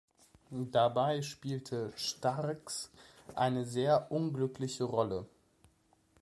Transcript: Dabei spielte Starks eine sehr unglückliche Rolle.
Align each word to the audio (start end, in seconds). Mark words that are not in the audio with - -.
Dabei 0.49 1.21
spielte 1.21 1.93
Starks 1.95 2.89
eine 3.35 3.65
sehr 3.65 4.07
unglückliche 4.11 4.85
Rolle. 4.85 5.27